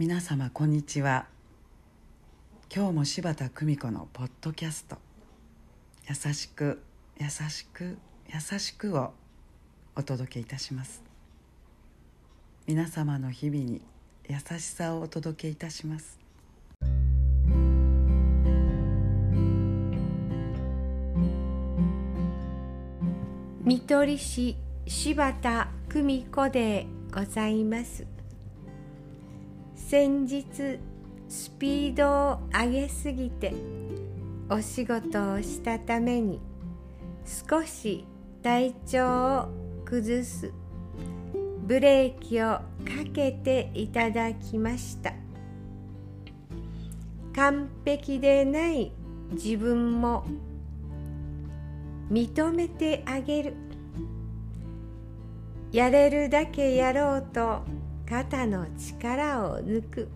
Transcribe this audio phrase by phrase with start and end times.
[0.00, 1.26] 皆様こんにちは。
[2.74, 4.96] 今日も柴田久美子のポッドキャスト
[6.08, 6.80] 「優しく
[7.18, 7.98] 優しく
[8.32, 9.12] 優しく」を
[9.94, 11.02] お届けいたします。
[12.66, 13.82] 皆様の日々に
[14.26, 16.18] 優しさをお届けいたします。
[23.62, 28.19] 見取り師柴田久美子でございます。
[29.90, 30.44] 先日
[31.28, 33.52] スピードを上げすぎて
[34.48, 36.40] お仕事をしたために
[37.48, 38.06] 少し
[38.40, 39.48] 体調を
[39.84, 40.52] 崩す。
[41.66, 42.62] ブレーキをか
[43.12, 45.12] けていただきました。
[47.34, 48.92] 完璧でない
[49.32, 50.24] 自分も
[52.12, 53.54] 認めてあげる。
[55.72, 57.79] やれるだけやろうと
[58.10, 60.08] 肩の力を抜く。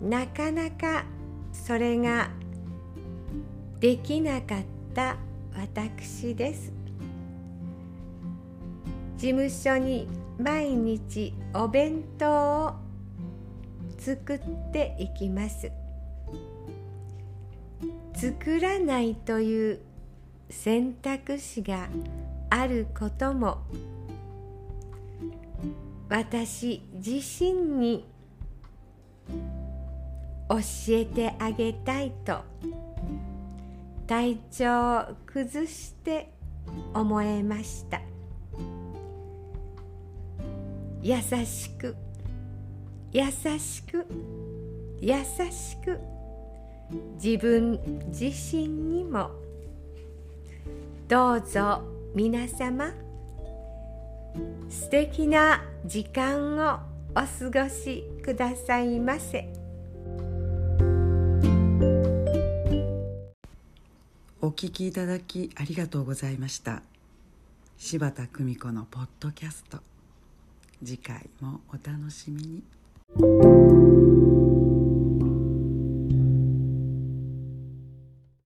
[0.00, 1.04] なかなか
[1.52, 2.30] それが
[3.78, 4.62] できなかっ
[4.94, 5.18] た
[5.54, 6.72] 私です。
[9.18, 10.08] 事務所に
[10.38, 12.72] 毎日お弁当を
[13.98, 14.40] 作っ
[14.72, 15.70] ていきます。
[18.14, 19.80] 作らないという
[20.48, 21.90] 選択肢が
[22.48, 23.58] あることも。
[26.12, 28.04] 私自身に
[30.46, 30.56] 教
[30.90, 32.42] えてあげたいと
[34.06, 36.30] 体調を崩して
[36.92, 38.02] 思えました。
[41.00, 41.96] 優しく
[43.10, 44.06] 優しく
[45.00, 45.14] 優
[45.50, 45.98] しく
[47.14, 49.30] 自分自身にも
[51.08, 51.82] どうぞ
[52.14, 53.01] 皆様
[54.68, 57.14] 素敵な時間をお
[57.50, 59.52] 過ごしくださいませ。
[64.40, 66.82] お聞きいただきありがとうございました。
[67.78, 69.78] 柴田久美子のポッドキャスト。
[70.84, 74.31] 次回もお楽しみに。